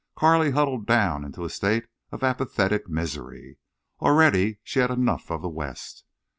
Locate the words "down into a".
0.87-1.49